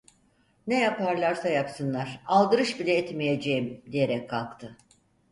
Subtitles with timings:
[0.67, 4.77] "Ne yaparlarsa yapsınlar, aldırış bile etmeyeceğim!" diyerek kalktı.